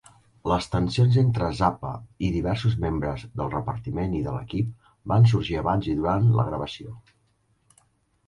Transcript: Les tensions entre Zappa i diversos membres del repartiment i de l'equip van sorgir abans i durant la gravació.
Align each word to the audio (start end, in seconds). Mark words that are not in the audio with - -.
Les 0.51 0.67
tensions 0.75 1.17
entre 1.21 1.49
Zappa 1.57 1.89
i 2.27 2.29
diversos 2.37 2.77
membres 2.85 3.25
del 3.41 3.51
repartiment 3.55 4.15
i 4.19 4.21
de 4.29 4.33
l'equip 4.37 4.71
van 5.13 5.29
sorgir 5.33 5.59
abans 5.61 5.91
i 5.91 5.95
durant 6.01 6.25
la 6.39 6.47
gravació. 6.49 6.95